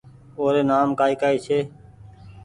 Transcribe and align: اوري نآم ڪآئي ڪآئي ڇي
اوري 0.39 0.61
نآم 0.69 0.89
ڪآئي 0.99 1.15
ڪآئي 1.21 1.37
ڇي 1.45 1.59